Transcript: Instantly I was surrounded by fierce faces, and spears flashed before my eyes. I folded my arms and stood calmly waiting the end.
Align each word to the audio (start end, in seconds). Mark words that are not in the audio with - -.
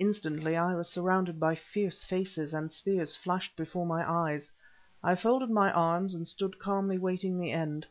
Instantly 0.00 0.56
I 0.56 0.74
was 0.74 0.88
surrounded 0.88 1.38
by 1.38 1.54
fierce 1.54 2.02
faces, 2.02 2.52
and 2.52 2.72
spears 2.72 3.14
flashed 3.14 3.54
before 3.54 3.86
my 3.86 4.02
eyes. 4.04 4.50
I 5.00 5.14
folded 5.14 5.48
my 5.50 5.70
arms 5.70 6.12
and 6.12 6.26
stood 6.26 6.58
calmly 6.58 6.98
waiting 6.98 7.38
the 7.38 7.52
end. 7.52 7.86